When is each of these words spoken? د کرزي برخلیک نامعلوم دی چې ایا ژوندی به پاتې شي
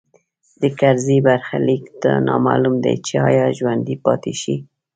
د 0.61 0.63
کرزي 0.79 1.17
برخلیک 1.27 1.85
نامعلوم 2.27 2.75
دی 2.83 2.95
چې 3.05 3.13
ایا 3.29 3.45
ژوندی 3.57 3.95
به 3.97 4.01
پاتې 4.05 4.33
شي 4.41 4.55